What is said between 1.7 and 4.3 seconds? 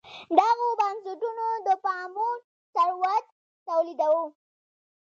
پاموړ ثروت تولیداوه.